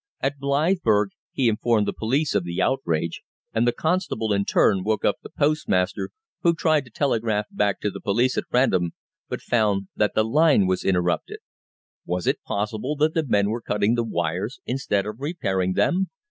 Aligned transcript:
At 0.19 0.39
Blythburgh 0.39 1.09
he 1.31 1.47
informed 1.47 1.87
the 1.87 1.93
police 1.93 2.33
of 2.33 2.43
the 2.43 2.59
outrage, 2.59 3.21
and 3.53 3.67
the 3.67 3.71
constable, 3.71 4.33
in 4.33 4.45
turn, 4.45 4.83
woke 4.83 5.05
up 5.05 5.17
the 5.21 5.29
postmaster, 5.29 6.09
who 6.41 6.55
tried 6.55 6.85
to 6.85 6.89
telegraph 6.89 7.45
back 7.51 7.79
to 7.81 7.91
the 7.91 8.01
police 8.01 8.35
at 8.35 8.45
Wrentham, 8.51 8.93
but 9.29 9.41
found 9.43 9.89
that 9.95 10.15
the 10.15 10.25
line 10.25 10.65
was 10.65 10.83
interrupted. 10.83 11.37
Was 12.03 12.25
it 12.25 12.41
possible 12.41 12.95
that 12.95 13.13
the 13.13 13.27
men 13.27 13.51
were 13.51 13.61
cutting 13.61 13.93
the 13.93 14.03
wires, 14.03 14.59
instead 14.65 15.05
of 15.05 15.19
repairing 15.19 15.73
them? 15.73 16.07